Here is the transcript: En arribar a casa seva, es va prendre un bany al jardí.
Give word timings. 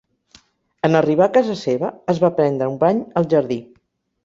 En 0.89 0.99
arribar 0.99 1.27
a 1.27 1.33
casa 1.35 1.57
seva, 1.65 1.93
es 2.15 2.23
va 2.25 2.33
prendre 2.41 2.73
un 2.73 2.83
bany 2.87 3.05
al 3.23 3.31
jardí. 3.37 3.63